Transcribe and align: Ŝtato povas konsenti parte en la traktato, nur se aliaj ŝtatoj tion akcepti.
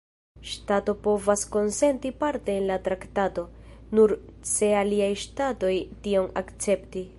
Ŝtato 0.51 0.93
povas 1.07 1.43
konsenti 1.55 2.11
parte 2.23 2.55
en 2.61 2.65
la 2.71 2.79
traktato, 2.89 3.45
nur 3.99 4.15
se 4.55 4.73
aliaj 4.81 5.13
ŝtatoj 5.25 5.75
tion 6.09 6.35
akcepti. 6.45 7.09